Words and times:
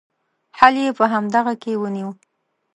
حل 0.57 0.75
یې 0.83 0.89
پر 0.97 1.05
همدغه 1.13 1.53
څه 1.55 1.59
کې 1.61 1.71
وینو. 1.81 2.09